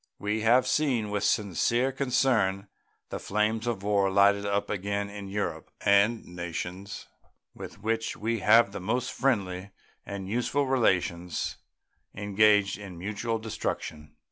We 0.17 0.41
have 0.41 0.65
seen 0.65 1.11
with 1.11 1.23
sincere 1.23 1.91
concern 1.91 2.69
the 3.09 3.19
flames 3.19 3.67
of 3.67 3.83
war 3.83 4.09
lighted 4.09 4.47
up 4.47 4.67
again 4.67 5.11
in 5.11 5.27
Europe, 5.27 5.69
and 5.79 6.25
nations 6.25 7.07
with 7.53 7.83
which 7.83 8.17
we 8.17 8.39
have 8.39 8.71
the 8.71 8.79
most 8.79 9.11
friendly 9.11 9.69
and 10.03 10.27
useful 10.27 10.65
relations 10.65 11.57
engaged 12.15 12.79
in 12.79 12.97
mutual 12.97 13.37
destruction. 13.37 14.15